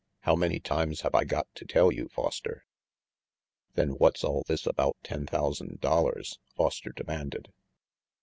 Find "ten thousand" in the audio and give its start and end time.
5.03-5.79